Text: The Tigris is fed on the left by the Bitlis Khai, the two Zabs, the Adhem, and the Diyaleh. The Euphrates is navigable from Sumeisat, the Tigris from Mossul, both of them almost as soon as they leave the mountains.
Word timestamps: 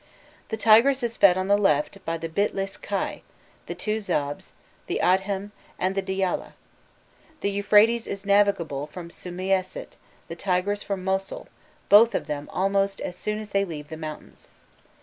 The 0.49 0.57
Tigris 0.57 1.03
is 1.03 1.15
fed 1.15 1.37
on 1.37 1.47
the 1.47 1.59
left 1.59 2.03
by 2.05 2.17
the 2.17 2.27
Bitlis 2.27 2.75
Khai, 2.75 3.21
the 3.67 3.75
two 3.75 3.97
Zabs, 3.97 4.49
the 4.87 4.99
Adhem, 4.99 5.51
and 5.77 5.93
the 5.93 6.01
Diyaleh. 6.01 6.53
The 7.41 7.51
Euphrates 7.51 8.07
is 8.07 8.25
navigable 8.25 8.87
from 8.87 9.09
Sumeisat, 9.09 9.97
the 10.27 10.35
Tigris 10.35 10.81
from 10.81 11.03
Mossul, 11.05 11.49
both 11.87 12.15
of 12.15 12.25
them 12.25 12.49
almost 12.51 12.99
as 12.99 13.15
soon 13.15 13.37
as 13.37 13.51
they 13.51 13.63
leave 13.63 13.89
the 13.89 13.95
mountains. 13.97 14.49